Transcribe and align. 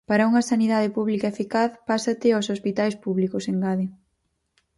"Para 0.09 0.27
unha 0.29 0.47
sanidade 0.51 0.93
publica 0.97 1.31
eficaz, 1.33 1.71
pásate 1.89 2.27
aos 2.31 2.47
hospitais 2.53 2.95
públicos", 3.03 3.43
engade. 3.53 3.85